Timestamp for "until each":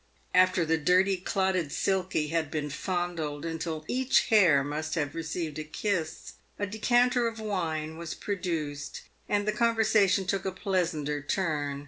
3.45-4.29